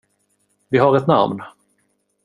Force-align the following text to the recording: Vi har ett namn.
Vi 0.69 0.77
har 0.77 0.97
ett 0.97 1.07
namn. 1.07 1.41